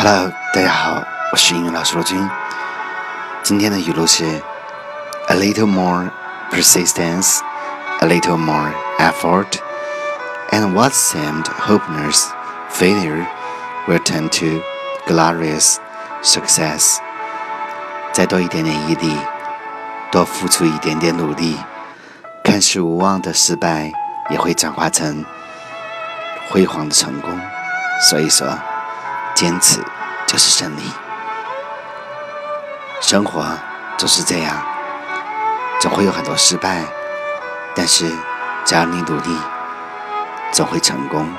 [0.00, 2.16] Hello，大家好，我是英语老师罗军。
[3.42, 4.24] 今天的语录是
[5.26, 6.12] ：A little more
[6.52, 7.40] persistence,
[7.98, 9.56] a little more effort,
[10.52, 12.26] and what seemed hopeless
[12.70, 13.26] failure
[13.88, 14.62] will turn to
[15.12, 15.78] glorious
[16.22, 16.98] success。
[18.12, 19.18] 再多一点点毅力，
[20.12, 21.58] 多付出一点点努力，
[22.44, 23.90] 看似无望的失败
[24.30, 25.24] 也会转化成
[26.50, 27.36] 辉煌的成功。
[28.08, 28.46] 所以说。
[29.38, 29.80] 坚持
[30.26, 30.82] 就是胜利。
[33.00, 33.46] 生活
[33.96, 34.56] 总是这样，
[35.80, 36.82] 总会有很多失败，
[37.72, 38.10] 但是
[38.64, 39.38] 只要你努力，
[40.50, 41.32] 总会成功。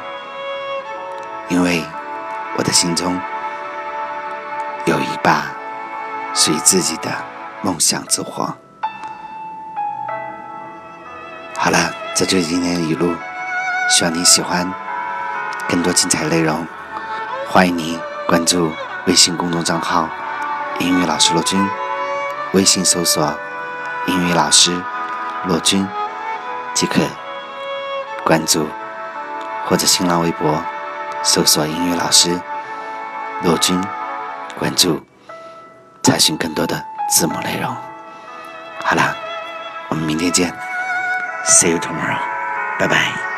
[1.49, 1.83] 因为
[2.55, 3.19] 我的心中
[4.85, 5.47] 有一把
[6.33, 7.11] 属于自己的
[7.61, 8.55] 梦想之火。
[11.57, 13.13] 好了，这就是今天的语录，
[13.89, 14.71] 希望你喜欢。
[15.67, 16.65] 更多精彩内容。
[17.51, 18.71] 欢迎您关注
[19.07, 20.07] 微信公众账号
[20.79, 21.67] “英语老师罗军”，
[22.53, 23.35] 微信搜索
[24.05, 24.79] “英语老师
[25.45, 25.85] 罗军”
[26.75, 27.01] 即可
[28.23, 28.69] 关注，
[29.65, 30.63] 或者新浪微博
[31.23, 32.39] 搜索“英语老师
[33.41, 33.83] 罗军”
[34.59, 35.03] 关注，
[36.03, 37.75] 查询更多的字幕内容。
[38.83, 39.15] 好了，
[39.89, 40.53] 我们明天见
[41.45, 42.19] ，See you tomorrow，
[42.77, 43.28] 拜拜。